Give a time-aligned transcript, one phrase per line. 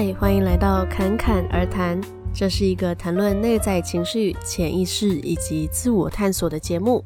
[0.00, 2.00] 嗨，欢迎来到侃侃而谈。
[2.32, 7.04] 这是一个谈论内在情绪、潜意识以及自我探索的节目。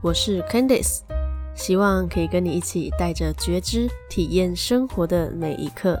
[0.00, 1.02] 我是 Candice，
[1.54, 5.96] 希望可以跟你一起带着觉知，体验生活的每一刻。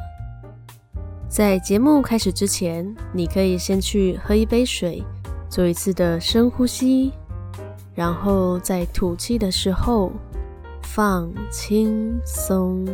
[1.28, 5.00] 在节目开始之前，你可以先去喝一杯水，
[5.48, 7.12] 做一次的深呼吸，
[7.94, 10.10] 然后在吐气的时候
[10.82, 12.84] 放轻松。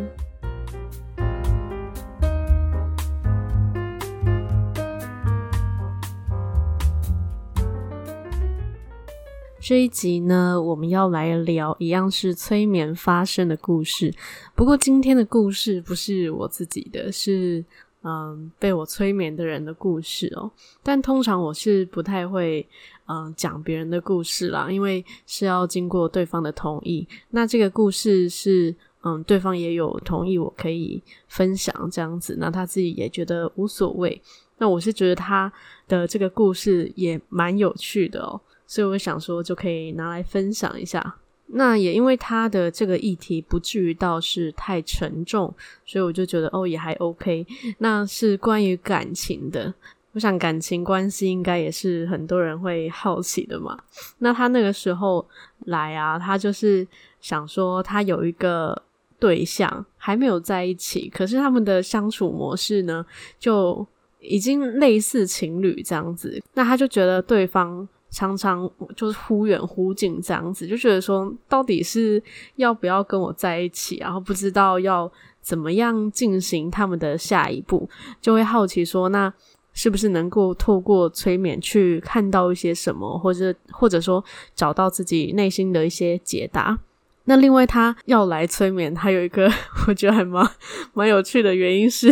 [9.60, 14.14] 这一集呢，我们要来聊一样是催眠发生的故事。
[14.54, 17.64] 不过今天的故事不是我自己的，是
[18.02, 20.50] 嗯被我催眠的人的故事哦。
[20.82, 22.66] 但通常我是不太会
[23.06, 27.06] 嗯讲别人的故事啦，因为是要经过对方的同意。
[27.30, 34.22] 那这个故事是嗯对方也有同意我可以分享这样子，那他自己也觉得无所谓。
[34.58, 35.52] 那我是觉得他
[35.88, 38.40] 的这个故事也蛮有趣的哦。
[38.68, 41.16] 所以我想说，就可以拿来分享一下。
[41.50, 45.52] 那也因为他的这个议题不至于到是太沉重，
[45.86, 47.46] 所以我就觉得哦，也还 OK。
[47.78, 49.72] 那是关于感情的，
[50.12, 53.78] 我想感情关系应该也是很多人会好奇的嘛。
[54.18, 55.26] 那他那个时候
[55.60, 56.86] 来啊，他就是
[57.22, 58.82] 想说他有一个
[59.18, 63.02] 对象还没有在一起，可是他们的相处模式呢，
[63.40, 63.86] 就
[64.20, 66.42] 已经类似情侣这样子。
[66.52, 67.88] 那他就觉得对方。
[68.10, 72.22] 常常就是忽远忽近这样子，就觉得说到底是
[72.56, 77.88] 要不要跟我在一起，然后不知道要怎么样进行他们的下一步，
[78.20, 79.32] 就会好奇说，那
[79.74, 86.78] 是不是能够透过催眠去看到一些什么，或者或者说找到自己内心的一些解答？
[87.24, 89.52] 那另外他要来催眠，还有一个
[89.86, 90.50] 我觉得还蛮
[90.94, 92.10] 蛮有趣的原因是，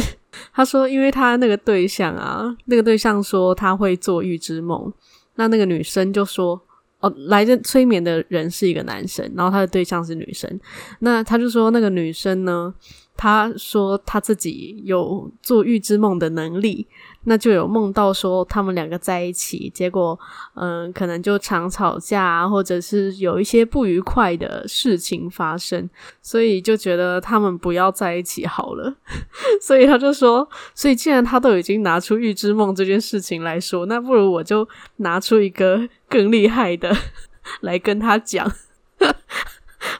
[0.52, 4.92] 他说因为他那个对象啊，那个对象说他会做预知梦。
[5.36, 6.60] 那那个女生就说
[7.00, 10.60] ：“哦，来这催眠的人是一个男生，然后他的对象是女生。
[11.00, 12.74] 那他就说，那个女生呢，
[13.16, 16.86] 他说他自己有做预知梦的能力。”
[17.28, 20.16] 那就有梦到说他们两个在一起，结果
[20.54, 25.90] 嗯，可能就常吵架，或者是有一些不愉快的事情发生，
[26.22, 28.94] 所以就觉得他们不要在一起好了。
[29.60, 36.96] 所以他就说，所以既然他都已经拿出预知梦这件事情来说，那不如我就拿出一个更厉害的
[37.62, 38.48] 来跟他讲。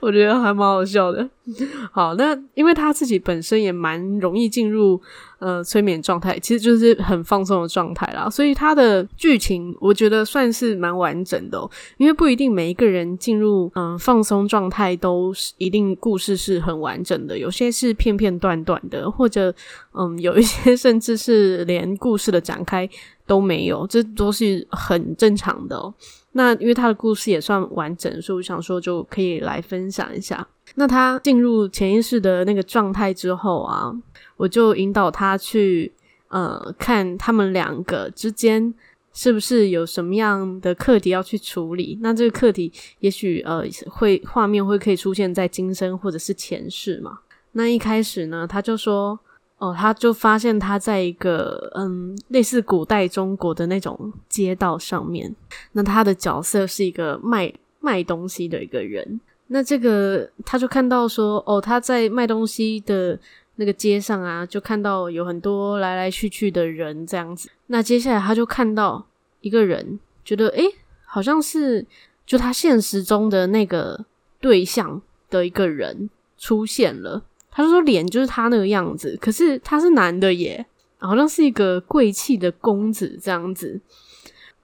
[0.00, 1.28] 我觉得还蛮好笑的。
[1.92, 5.00] 好，那因为他自己本身也蛮容易进入
[5.38, 8.28] 呃催眠状态，其实就是很放松的状态啦。
[8.28, 19.54] 所以他的剧情我觉得算是蛮完整的，因为不一定每一个人进入嗯、放松状态都是一定故事是很完整的，有些是片片段段的，或者
[19.92, 22.88] 嗯有一些 甚至是连故事的展开
[23.24, 25.94] 都没有，这都是很正常的。
[26.36, 30.46] 那因为他的故事也算完整，所以我想说就可以来分享一下。
[30.74, 33.90] 那他进入潜意识的那个状态之后啊，
[34.36, 35.90] 我就引导他去
[36.28, 38.74] 呃看他们两个之间
[39.14, 41.98] 是不是有什么样的课题要去处理。
[42.02, 42.70] 那这个课题
[43.00, 47.20] 也许呃会画面会可以出现在今生或者是前世嘛。
[47.52, 49.18] 那一开始呢，他就说。
[49.58, 55.34] 哦，他就发现他在一个嗯，类似古代中国的那种街道上面。
[55.72, 59.18] 那他的角色是一个卖卖东西的一个人。
[59.46, 63.18] 那这个他就看到说，哦，他在卖东西的
[63.54, 67.48] 那个街上啊，就看到有很多来来去去的人这样子。
[67.68, 69.06] 那接下来他就看到
[69.40, 70.64] 一个人，觉得诶，
[71.06, 71.86] 好像是
[72.26, 74.04] 就他现实中的那个
[74.38, 75.00] 对象
[75.30, 77.22] 的一个人出现了。
[77.56, 80.66] 他就说脸就是他那个样子，可是他是男的耶，
[80.98, 83.80] 好像是一个贵气的公子这样子。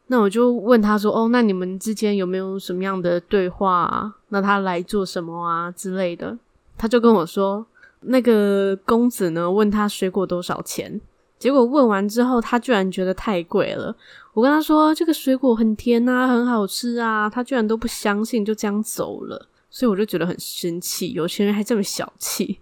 [0.09, 4.15] 那我就问他说：“哦，那你们之间有没有什么样的对话啊？
[4.29, 6.37] 那他来做什么啊之类的？”
[6.77, 7.65] 他就跟我说
[8.05, 11.01] ：“那个公子呢，问他水果多少钱，
[11.39, 13.97] 结果问完之后，他居然觉得太贵了。
[14.35, 19.49] 我跟他说这个水果很甜啊，很好吃啊，他居然都不相信，就这样走了。
[19.71, 22.59] 所以我就觉得很生气，有钱人还这么小气。”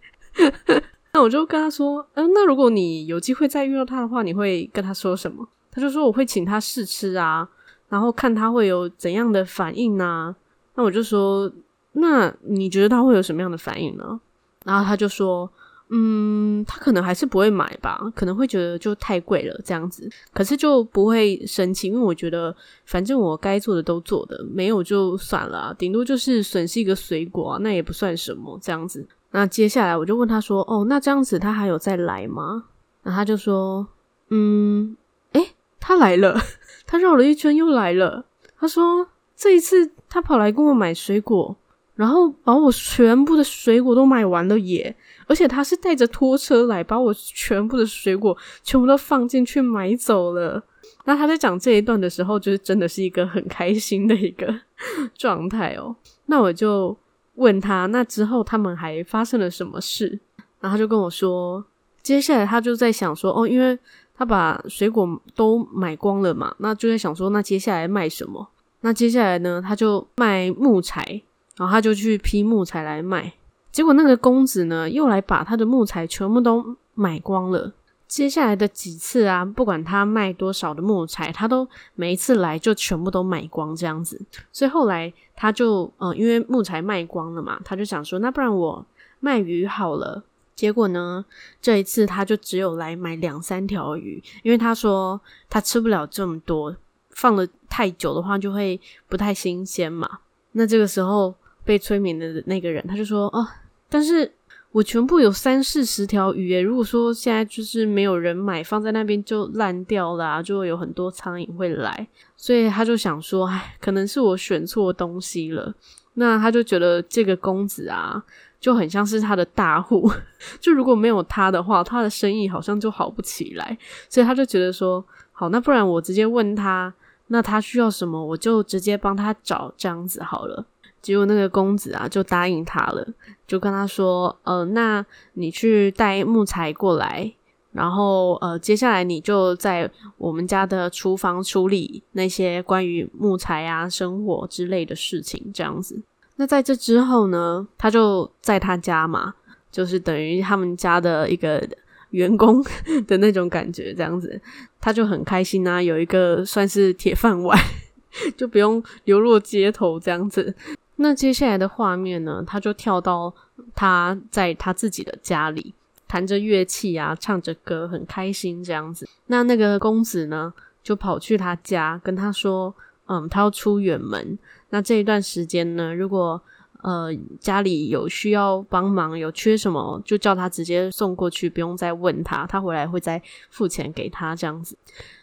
[1.12, 5.46] 那我就跟他说，嗯、那如果你有机会再遇到他的话，你会跟他说什么？
[5.72, 7.48] 他就说我会请他试吃啊，
[7.88, 10.34] 然后看他会有怎样的反应啊。
[10.74, 11.50] 那我就说，
[11.92, 14.20] 那你觉得他会有什么样的反应呢？
[14.64, 15.50] 然后他就说，
[15.88, 22.54] 嗯，他可能还是不会买吧，可能会觉得就太贵了这样子，可是就不会生气，因为我觉得
[22.84, 29.04] 反正我该做的都做的，没有就算了，顶多就是损失一个水果，那也不算什么这样子。
[29.32, 32.64] 那接下来我就问他说：“哦，那这样子他还有再来吗？”
[33.04, 33.86] 那他就说
[34.30, 34.96] ：“嗯，
[35.32, 36.38] 诶，他来了，
[36.86, 38.24] 他绕了一圈又来了。
[38.58, 39.06] 他说
[39.36, 41.56] 这一次他跑来跟我买水果，
[41.94, 44.94] 然后把我全部的水果都买完了耶，
[45.26, 50.62] 而且他是带着拖车来，把我全部的水果全部都放进去买走了。
[51.04, 54.54] 那他在讲这一段的时候，就是真的是一个很开心的一个
[55.16, 55.96] 状态哦。
[56.26, 56.96] 那我就
[57.34, 60.18] 问他，那之后他们还发生了什么事？
[60.60, 61.64] 然后他就跟我说，
[62.02, 63.78] 接下来他就在想说，哦，因为
[64.14, 68.46] 他把水果都买光了嘛，那就在想说，那接下来卖什么？
[68.82, 71.22] 那接下来呢，他就卖木材，
[71.56, 73.32] 然后他就去劈木材来卖。
[73.70, 77.72] 结果那个公子呢，又来把他的木材全部都买光了。
[78.08, 84.20] 接下来的几次啊，不管他卖多少的木材，他都每一次来就全部都买光这样子。
[84.50, 88.84] 所以后来他就，呃，因为木材卖光了嘛，他就想说，那不然我
[89.20, 90.22] 卖鱼好了。
[90.54, 91.24] 结果呢，
[91.62, 96.76] 这一次他就只有来买两三条鱼，因为他说他吃不了这么多，
[97.08, 98.78] 放了太久的话就会
[99.08, 100.18] 不太新鲜嘛。
[100.52, 101.34] 那这个时候
[101.64, 103.48] 被催眠的那个人他就说，哦，
[103.88, 104.30] 但是。
[104.72, 112.06] 我全部有三四十条鱼诶，如果说现在就是没有人买，放在那边就烂掉了啊，就会有很多苍蝇会来，
[112.36, 115.74] 所以他就想说，唉，可能是我选错东西了。
[116.14, 118.22] 那他就觉得这个公子啊，
[118.60, 120.08] 就很像是他的大户，
[120.60, 123.76] 就如果没有他的话，他的生意好像就好不起来，
[124.08, 126.92] 所以他就觉得说，好，那不然我直接问他，
[127.26, 130.64] 那他需要什么，我就直接帮他找，这样子好了。
[131.02, 133.06] 结果那个公子啊，就答应他了，
[133.46, 135.04] 就跟他说：“呃，那
[135.34, 137.32] 你去带木材过来，
[137.72, 146.02] 然后呃，接下来你就在我们家的厨房处理那些关于木材啊、生火之类的事情，这样子。
[146.36, 149.34] 那在这之后呢，他就在他家嘛，
[149.70, 151.66] 就是等于他们家的一个
[152.10, 152.64] 员工
[153.06, 154.40] 的那种感觉，这样子，
[154.80, 157.58] 他就很开心啊，有一个算是铁饭碗，
[158.36, 160.54] 就不用流落街头这样子。”
[161.02, 163.34] 那接下来的画面呢，他就跳到
[163.74, 165.72] 他在他自己的家里，
[166.06, 169.08] 弹着乐器啊，唱着歌，很开心这样子。
[169.28, 170.52] 那那个公子呢，
[170.82, 172.74] 就跑去他家跟他说
[173.08, 174.38] ：“嗯，他要出远门。
[174.68, 176.38] 那这一段时间呢，如果
[176.82, 177.08] 呃
[177.38, 184.76] 家里有需要帮忙，有缺什么，就叫他直接送过去，不用再问他，他回来会再付钱给他这样子。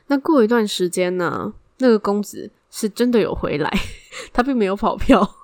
[0.08, 3.72] 那过一段时间呢，那个公子是真的有回来，
[4.34, 5.36] 他并没有跑票。”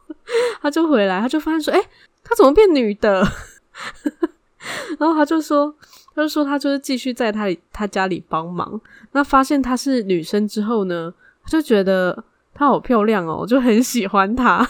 [0.62, 1.88] 他就回来，他就发现说：“哎、欸，
[2.24, 3.26] 他怎么变女的？”
[4.98, 5.74] 然后他就说
[6.16, 8.80] ：“他就说他就是继续在他里他家里帮忙。
[9.12, 11.14] 那发现她是女生之后呢，
[11.48, 12.24] 就觉得
[12.54, 14.68] 她好漂亮哦，就很喜欢她。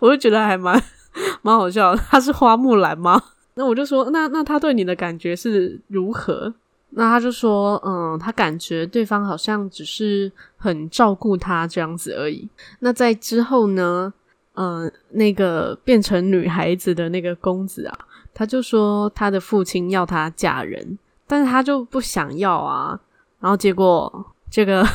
[0.00, 0.82] 我就觉得还蛮
[1.42, 1.94] 蛮好笑。
[1.94, 3.22] 她是花木兰吗？
[3.54, 6.52] 那我就说：那那他对你的感觉是如何？
[6.96, 12.48] 那他就说：嗯，他感觉对方好像只是很照顾他这样子而已。
[12.80, 14.12] 那在之后呢？”
[14.56, 17.98] 嗯、那个变成女孩子的那个公子啊，
[18.32, 20.96] 他就说他的父亲要他嫁人，
[21.26, 22.96] 但是他就不想要啊。
[23.40, 24.86] 然后结果这个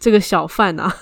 [0.00, 0.92] 这个小贩啊，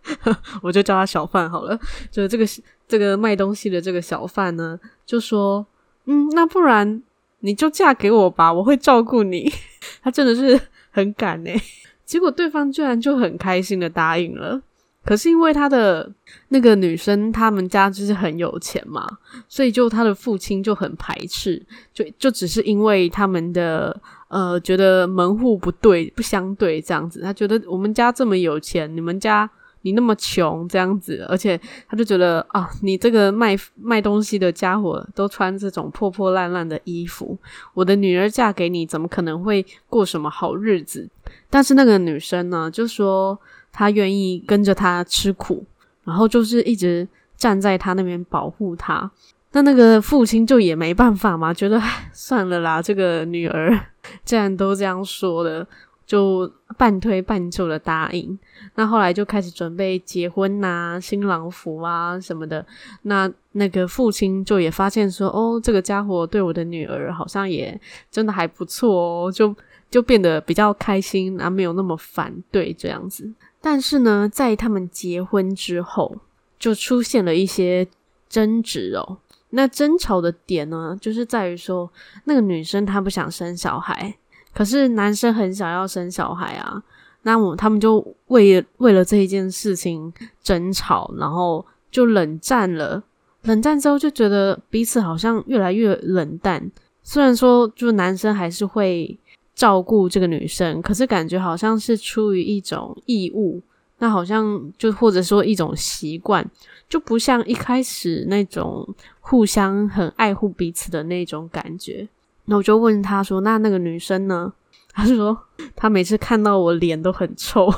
[0.62, 1.78] 我就叫他小贩好了，
[2.10, 2.46] 就这个
[2.88, 5.66] 这个卖东西的这个小贩呢，就说
[6.06, 7.02] 嗯，那不然
[7.40, 9.52] 你就嫁给我吧，我会照顾你。
[10.02, 11.60] 他真的是很敢诶，
[12.04, 14.60] 结果对方居然就很开心的答应了。
[15.02, 16.12] 可是因为他的
[16.48, 19.08] 那个女生，他们家就是很有钱嘛，
[19.48, 21.60] 所以就他的父亲就很排斥，
[21.94, 29.50] 就就只是因为他们的呃觉得门户不对不相对这样子，他觉得我们家这么有钱，你们家
[29.82, 37.38] 你那么穷这样子，而且他就觉得啊，你这个卖卖东西的家伙都穿这种破破烂烂的衣服，
[37.74, 41.08] 我的女儿嫁给你，怎么可能会过什么好日子？
[41.48, 43.38] 但是那个女生呢，就说。
[43.72, 45.64] 她愿意跟着他吃苦，
[46.02, 47.06] 然后就是一直
[47.36, 49.08] 站在他那边保护他。
[49.52, 51.80] 那那个父亲就也没办法嘛，觉得
[52.12, 53.78] 算了啦，这个女儿
[54.26, 55.64] 既然都这样说了，
[56.10, 58.36] 就半推半就的答应。
[58.74, 62.66] 那后来就开始准备结婚呐，新郎服啊什么的。
[63.02, 69.54] 那那个父亲就也发现说，哦，这个家伙对我的女儿好像也真的还不错哦，就
[69.88, 73.32] 就变得比较开心，啊，没有那么反对这样子。
[73.60, 76.16] 但是呢，在他们结婚之后，
[76.58, 77.86] 就出现了一些
[78.28, 79.18] 争执哦。
[79.50, 81.88] 那争吵的点呢，就是在于说，
[82.24, 84.16] 那个女生她不想生小孩，
[84.52, 86.82] 可是男生很想要生小孩啊。
[87.22, 93.02] 那我他们就为为了这一件事情争吵，然后就冷战了。
[93.42, 96.70] 冷战之后，就觉得彼此好像越来越冷淡。
[97.02, 99.18] 虽然说，就男生还是会
[99.54, 103.62] 照顾这个女生，可是感觉好像是出于一种义务，
[103.98, 106.46] 那好像就或者说一种习惯，
[106.88, 108.86] 就不像一开始那种
[109.20, 112.08] 互相很爱护彼此的那种感觉。
[112.50, 114.52] 那我就问他说：“那那个女生呢？”
[114.92, 115.38] 他就说
[115.74, 117.72] ：“他每次看到我脸都很臭。”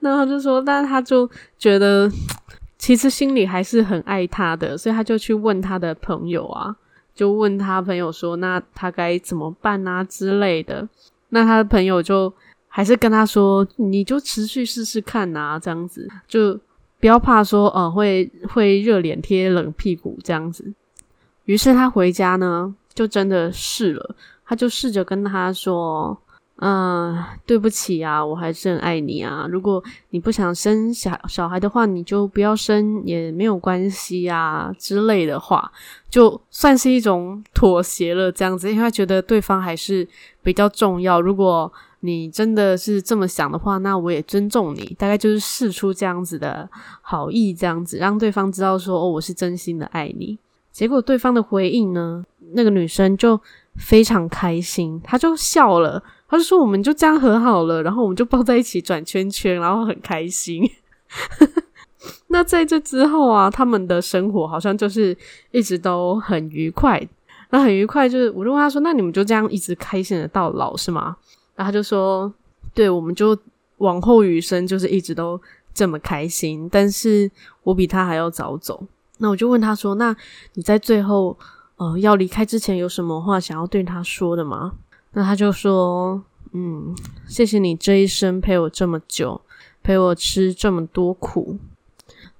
[0.00, 2.10] 然后他就说：“但他就觉得。”
[2.80, 6.74] 其实心里还是很爱他的，所以他就去问他的朋友啊，
[7.14, 10.88] 就问他朋友说：“那他该怎么办啊之类的。”
[11.28, 12.32] 那他的朋友就
[12.68, 16.58] 还是跟他说：“你就持续试试看啊，这样子就
[16.98, 20.72] 不要怕说，呃，会会热脸贴冷屁股这样子。”
[21.44, 26.18] 于是他回家呢，就真的试了，他就试着跟他说。
[26.62, 27.16] 嗯，
[27.46, 29.46] 对不起啊，我还是很爱你啊。
[29.48, 35.72] 如果你不想生小小孩的话，你就不要生也没有关系啊之类的话，
[36.10, 40.06] 就算是一种妥协了这样子，因为他觉得对方还是
[40.42, 41.18] 比较重要。
[41.18, 44.94] 如果你真的是这么想的话，那我也尊重你。
[44.98, 46.68] 大概就是试出这样子的
[47.00, 50.38] 好意，这样子让对方知道说，哦，我是真心的爱你。
[50.72, 53.40] 结果对方的回应呢，那个女生就
[53.76, 56.02] 非常开心，她就笑了。
[56.28, 60.62] 她就说：“我们就这样和好了，然后我们就抱在一起转圈圈，然后很开心。
[62.28, 65.16] ”那在这之后啊，他们的生活好像就是
[65.50, 67.04] 一直都很愉快。
[67.50, 71.16] 那很愉快，就是我就问他说：“那你们就这样一直开心的到老是吗？”
[71.56, 72.32] 然后他就说
[72.72, 73.36] ：“对，我们就
[73.78, 75.38] 往后余生就是一直都
[75.74, 76.68] 这么开心。
[76.70, 77.28] 但是
[77.64, 78.86] 我比他还要早走。”
[79.22, 80.16] 那我就问他说：“那
[80.54, 81.38] 你在最后
[81.76, 84.72] 呃要离开之前有什么话想要对他说的吗？”
[85.12, 86.22] 那他就说
[86.52, 86.94] ：“嗯，
[87.28, 89.40] 谢谢你这一生陪我这么久，
[89.82, 91.58] 陪我吃这么多苦。”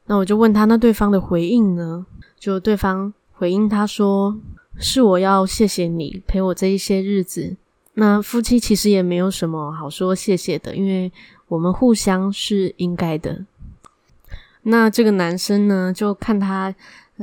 [0.06, 2.06] 那我就问他：“那对方的回应呢？”
[2.40, 4.38] 就对方回应他说
[4.80, 7.56] ：“是我要谢谢你陪我这一些日子。
[7.94, 11.12] 那夫妻其实也没有什么好说谢谢的，因为
[11.48, 13.44] 我们互相是应该的。”
[14.62, 16.74] 那这个男生呢，就看他。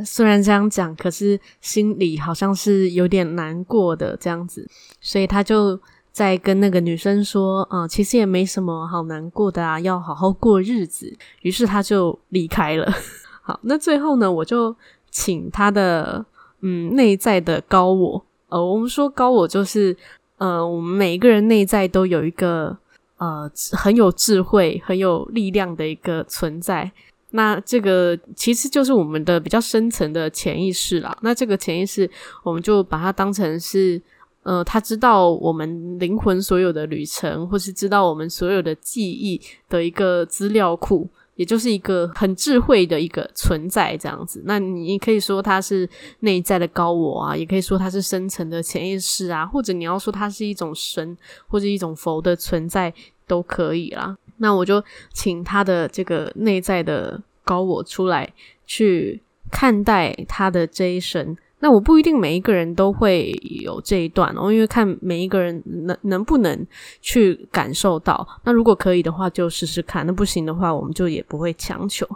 [0.05, 4.69] 虽然这样讲，可是心里好像是有点难过的这样子，
[5.01, 5.79] 所以他就
[6.11, 12.93] 在跟那个女生说：“嗯，其实也没什么好难过的啊，要好好过日子。”于是他就离开了。
[13.41, 14.75] 好，那最后呢，我就
[15.09, 16.23] 请他的
[16.61, 19.97] 嗯内在的高我，呃，我们说高我就是
[20.37, 22.77] 呃，我们每一个人内在都有一个
[23.17, 26.91] 呃很有智慧、很有力量的一个存在。
[27.37, 31.15] 那这个其实就是我们的比较深层的潜意识啦。
[31.21, 32.09] 那这个潜意识，
[32.41, 34.01] 我们就把它当成是，
[34.41, 39.39] 呃，他知道我们灵魂所有的旅程，或是知道我们所有的记忆
[39.69, 44.41] 的一个资料库，也就是一个很智慧的一个存在这样子。
[44.45, 45.87] 那你可以说它是
[46.21, 51.15] 内在的高我啊，也可以说它是深层的潜意识啊，或者你要说它是一种神
[51.47, 52.91] 或者一种佛的存在
[53.27, 54.17] 都可以啦。
[54.37, 58.31] 那我就请他的这个内在的高我出来
[58.65, 61.35] 去看待他的这一生。
[61.59, 63.31] 那我不一定每一个人都会
[63.63, 66.67] 有这一段哦，因为看每一个人能能不能
[67.01, 68.27] 去感受到。
[68.43, 72.07] 那如果可以的话，就试试看；那不行的话，我们就也不会强求。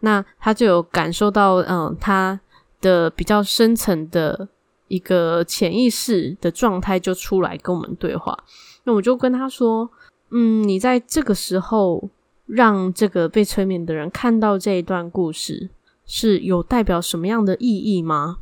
[0.00, 2.40] 那他就有感受到，嗯，他
[2.80, 4.48] 的比较深层的
[4.88, 8.36] 一个潜意识的状态就出来跟我们对话。
[8.82, 9.88] 那我就跟他说。
[10.30, 12.10] 嗯，你在这个时候
[12.46, 15.70] 让这个被催眠的人看到这一段故事，
[16.06, 18.38] 是有代表什么样的意义吗？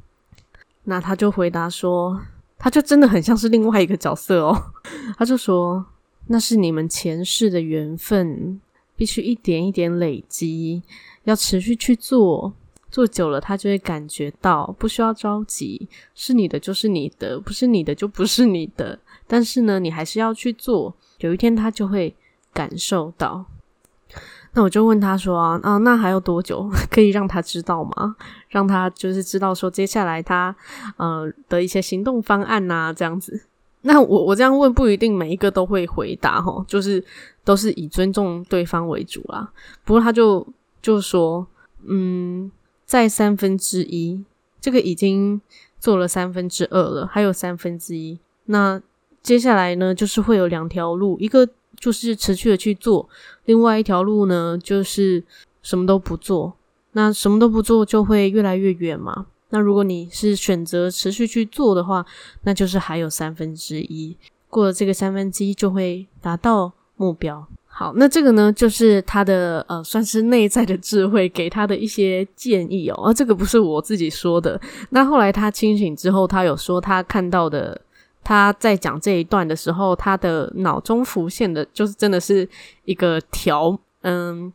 [0.85, 2.21] 那他就回答说，
[2.59, 4.73] 他就真的很像是另外一个角色哦。
[5.17, 5.87] 他就说，
[6.27, 8.61] 那是你们前世的缘分，
[8.97, 10.83] 必须一点一点累积，
[11.25, 12.53] 要持续去做，
[12.91, 18.99] 做久了他就会感觉到，不需要着急，是你的就是你的，不是你的就不是你的。
[19.29, 20.95] 但是呢，你还是要去做。
[21.19, 22.15] 有一天他就会
[22.53, 23.47] 感受到。
[24.53, 28.17] 那我就问他说啊，啊，那还有多久 可以让他知道吗？
[28.49, 30.57] 让他就是知道说接下来他
[30.97, 33.43] 呃的一些行动方案呐、这样子。
[33.83, 37.05] 那我我这样问不一定每一个都会回答齁，就是
[37.45, 39.53] 都是以尊重对方为主啦。
[39.85, 40.47] 不过他就
[40.81, 41.47] 就说，
[41.87, 42.51] 嗯，
[42.87, 44.25] 在三分之一，
[44.59, 45.41] 这个已经
[45.79, 48.81] 做了三分之二了，还有三分之一，那。
[49.27, 51.45] 接下来呢，就是会有两条路，一个
[51.81, 53.09] 就是持续的去做，
[53.47, 55.25] 另外一条路呢，就是
[55.63, 56.55] 什么都不做。
[56.93, 59.27] 那什么都不做，就会越来越远嘛。
[59.49, 62.07] 那如果你是选择持续去做的话，
[62.45, 64.17] 那就是还有三分之一，
[64.49, 67.45] 过了这个三分之一，就会达到目标。
[67.67, 73.03] 好，那这个呢，就是他的呃，算是内在的智慧给他的一些建议哦。
[73.05, 74.61] 而这个不是我自己说的。
[74.91, 77.81] 那后来他清醒之后，他有说他看到的。
[78.27, 82.49] 他在讲这一段的时候，他的脑中浮现的就是真的是
[82.85, 84.53] 一个条，嗯，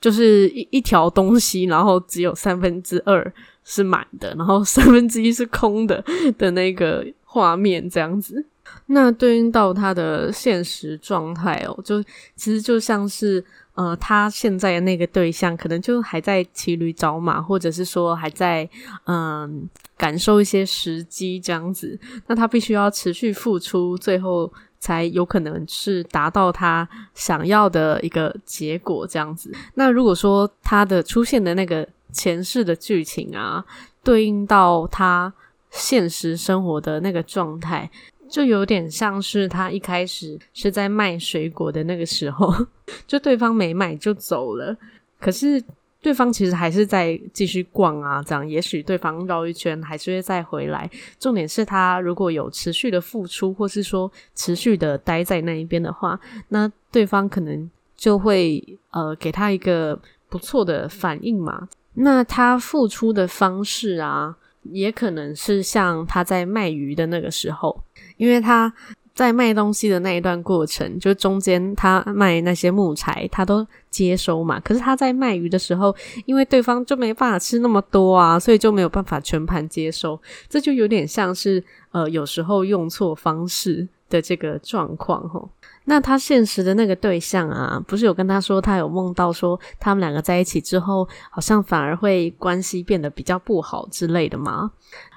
[0.00, 3.32] 就是一一条东西，然后只有三分之二
[3.64, 6.04] 是满的，然后 三分之一是空的
[6.38, 8.46] 的那个画面，这样子。
[8.86, 12.00] 那对应到他的现实状态哦，就
[12.36, 13.44] 其实就像是。
[13.74, 18.68] 呃，他现在的那个对象可能就还在骑驴找马，或者是说还在
[19.04, 21.98] 嗯、感受一些时机这样子。
[22.26, 29.50] 那他必须要持续付出，最后才有可能是达到他想要的一个结果这样子。
[29.74, 33.64] 那如果说他的出现的那个前世的剧情啊，
[34.02, 35.32] 对应到他
[35.70, 37.90] 现实生活的那个状态。
[38.30, 42.54] 就有点像是他一开始是在卖水果的那个时候，
[43.06, 44.76] 就对方没买就走了，
[45.18, 45.62] 可是
[46.00, 50.88] 对方其实还是在继续逛啊，这样也许对方绕一圈还是会再回来。
[51.18, 56.18] 重点是他如果有持续的付出，或是说持续的待在那一边的话，
[56.48, 61.68] 那对方可能就会呃给他一个不错的反应嘛。
[61.94, 67.82] 那他付出的方式啊，也可能是像他在卖鱼的那个时候。
[68.16, 68.72] 因为他
[69.14, 74.60] 在卖东西的那一段过程，就中间他卖那些木材，他都接收嘛。
[74.60, 75.94] 可是他在卖鱼的时候，
[76.26, 80.20] 因为对方就没办法吃那么多啊，所以就没有办法全盘接收。
[80.48, 81.62] 这就有点像是
[81.92, 85.48] 呃，有时候用错方式的这个状况齁。
[85.84, 94.72] 那他现实的那个对象啊，不是有跟他说，他有梦到说他们两个在一起之后，好像反而会关系变得比较不好之类的吗？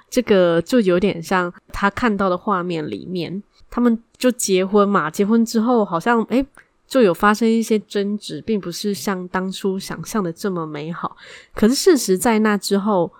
[0.08, 6.44] 这个就有点像他看到的画面里面，他们就结婚嘛，结婚之后好像诶
[6.86, 11.16] 就有发生一些争执，并不是像当初想象的这么美好。
[11.54, 13.12] 可是事实在那之后，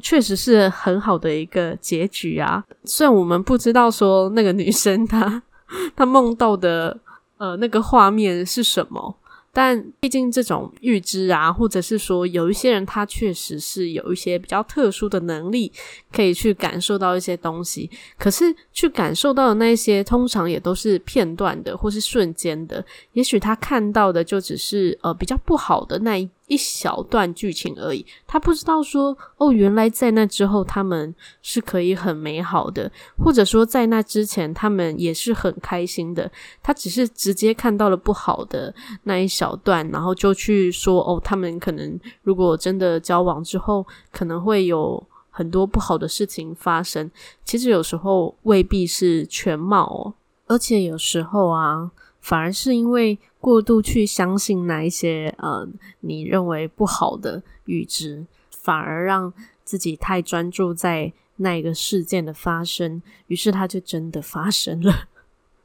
[0.00, 2.64] 确实是很好的一个结局啊。
[2.84, 5.42] 虽然我们不知道说那个女生她
[5.96, 6.98] 她梦到的
[7.38, 9.16] 呃那个画面是什么。
[9.52, 15.72] 但毕竟这种预知啊，或者是说有一些人他确实是有一些比较特殊的能力，
[16.12, 17.90] 可以去感受到一些东西。
[18.18, 22.84] 可是去感受到的那些，通常也都是片段的，或是瞬间的。
[23.14, 26.28] 也许他看到的就只是呃比较不好的那一。
[26.46, 36.30] 一小段剧情而已，他不知道说哦，原来在那之后他们是可以很美好的，或者说在那之前他们也是很开心的。
[36.62, 47.10] 他只是直接看到了不好的那一小段，然后就去说哦，他们可能如果真的交往之后，可能会有很多不好的事情发生。
[47.44, 50.14] 其实有时候未必是全貌哦，
[50.46, 51.90] 而且有时候啊。
[52.26, 55.64] 反而是因为过度去相信那一些呃
[56.00, 65.06] 你认为不好的预知，反而让自己太专注在那个事件的发生，于是它就真的发生了。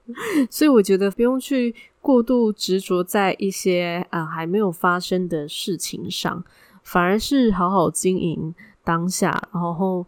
[0.52, 6.44] 所以我觉得不用去过度执着在一些啊、还没有发生的事情上，
[6.84, 10.06] 反而是好好经营当下，然后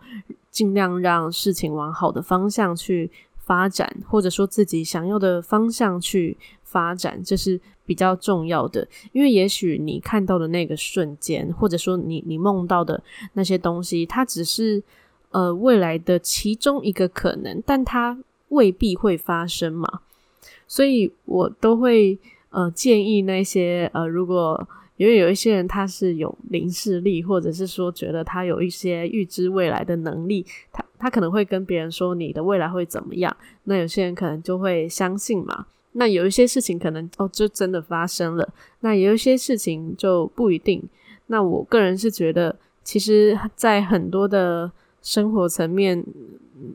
[0.51, 3.09] 尽量让事情往好的方向去
[3.45, 8.87] 发展，或者说自己想要的方向去发展，这是比较重要的。
[9.11, 13.03] 因为也许你看到的那个瞬间，或者说你你梦到的
[13.33, 14.81] 那些东西，它只是
[15.31, 18.17] 呃未来的其中一个可能，但它
[18.49, 20.01] 未必会发生嘛。
[20.67, 22.17] 所以我都会
[22.49, 24.67] 呃建议那些呃如果。
[24.95, 33.35] 因为有一些人他是有灵视力，或者是说觉得他有一些预知未来的能力，他他可能会跟别人说你的未来会怎么样。
[33.65, 35.65] 那有些人可能就会相信嘛。
[35.91, 40.81] 那有一些事情可能哦就真的发生了，那有一些事情就不一定。
[41.27, 46.03] 那我个人是觉得，其实，在很多的生活层面，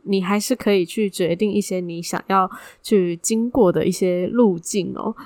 [0.04, 2.50] 你还是可以去决定一些你想要
[2.82, 5.16] 去经过的一些路径哦。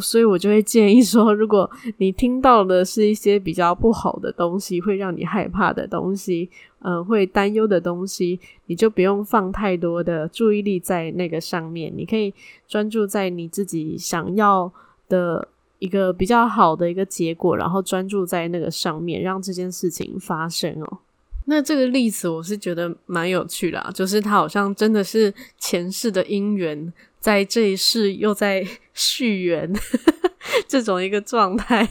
[0.00, 6.48] 所以我就会建议说，如果你听到的是一些比较不好的东西，会让你害怕的东西，
[6.80, 11.92] 嗯、呃，会担忧的东西，你就不用放太多的注意力在那个上面。
[11.96, 12.32] 你可以
[12.66, 14.72] 专注在你自己想要
[15.08, 20.98] 的一个比较好的一个结果，然后专注在那个上面，让这件事情发生哦。
[21.48, 26.92] 那这个例子我是觉得蛮有趣的，就是他好像真的是前世的姻缘。
[27.18, 28.64] 在这一世又在
[28.96, 29.72] 续缘，
[30.66, 31.88] 这种一个状态。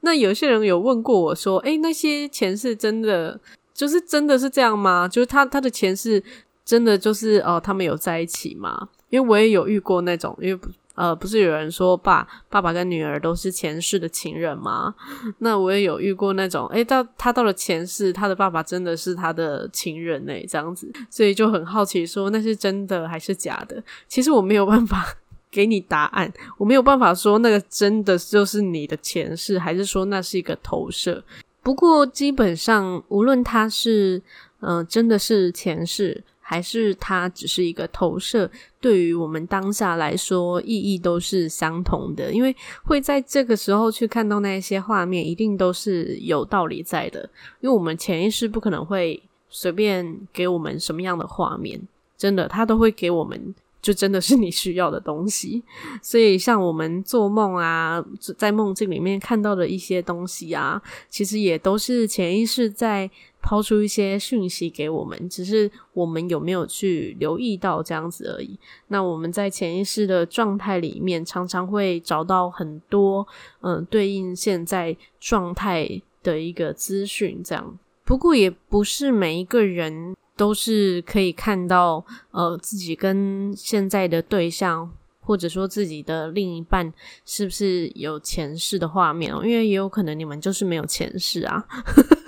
[0.00, 3.38] 那有些人有问过我说：“诶，那些前世真的
[3.72, 5.06] 就是真的是这样吗？
[5.06, 6.20] 就是他他的前世
[6.64, 10.60] 真的就是哦，他们有在一起吗？”因为我也有遇过那种，因为
[10.94, 14.94] 呃，不是有人说爸爸爸跟女儿都是前世的情人吗？
[15.38, 23.82] 那我也有遇过那种，诶，到他到了前世，他的爸爸真的是他的情人诶，这样子，所以就很好奇说那是真的还是假的？
[24.08, 25.06] 其实我没有办法
[25.52, 31.22] 给你答案，我没有办法说那个真的就是你的前世，还是说那是一个投射。
[31.62, 34.20] 不过基本上，无论他是
[34.58, 36.24] 嗯、真的是前世。
[36.44, 42.30] 还是它只是一个投射，对于我们当下来说，意义都是相同的。
[42.30, 47.20] 因为会在这个时候去看到那些画面，一定都是有道理在的。
[47.60, 51.80] 因为我们潜意识不可能会随便给我们什么样的画面，
[52.18, 53.54] 真的，它都会给我们。
[53.82, 55.62] 就真的是你需要的东西，
[56.00, 58.02] 所以像我们做梦啊，
[58.38, 63.10] 在梦境里面看到的一些东西啊，其实也都是潜意识在
[63.42, 68.56] 抛出一些讯息给我们，只是我们有没有去留意到这样子而已。
[68.86, 73.26] 那我们在潜意识的状态里面，常常会找到很多
[73.62, 77.76] 嗯对应现在状态的一个资讯，这样。
[78.04, 80.14] 不过也不是每一个人。
[80.42, 86.92] 都是可以看到，呃，自己跟现在的对象，或者说自己的另一半，
[87.24, 89.32] 是不是有前世的画面？
[89.44, 91.64] 因为也有可能你们就是没有前世啊，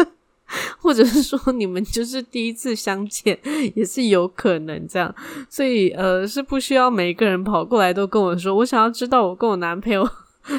[0.78, 3.36] 或者是说你们就是第一次相见，
[3.74, 5.12] 也是有可能这样。
[5.50, 10.08] 所以，呃，是不需要每一个人跑过来都跟我说，我想要知道我跟我男朋友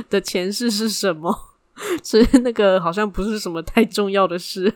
[0.10, 1.34] 的前世是什么，
[2.04, 4.74] 所以那个好像不是什么太重要的事。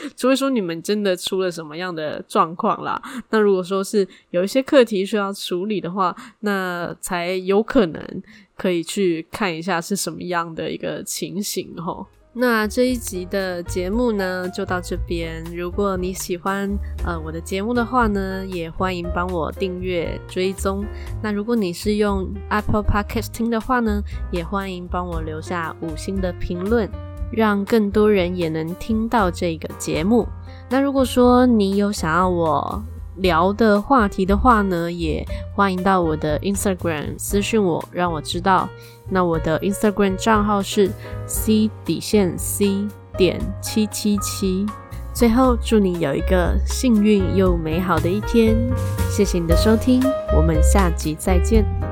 [0.16, 8.22] 除非说你们真的出了什么样的状况啦，那如果说是有一些课题需要处理的话，那才有可能
[8.56, 12.06] 可以去看一下是什么样的一个情形吼。
[12.34, 15.42] 那这一集的节目呢，就到这边。
[15.56, 16.70] 如果你喜欢
[17.04, 20.84] 呃我的节目的话呢，也欢迎帮我订阅追踪。
[21.20, 26.88] 那如果你是用 Apple Podcast 听的话呢，也欢迎帮我留下五星的评论。
[27.30, 30.26] 让更多人也能听到这个节目。
[30.68, 32.82] 那如果说你有想要我
[33.16, 38.68] 聊的话题的话呢，也欢迎到我的 Instagram 私信我，让我知道。
[39.08, 40.90] 那我的 Instagram 账号是
[41.26, 42.86] C 底线 C
[43.16, 44.66] 点七七七。
[45.14, 48.54] 最后，祝你有一个幸运又美好的一天。
[49.10, 50.00] 谢谢你的收听，
[50.36, 51.87] 我们下集再见。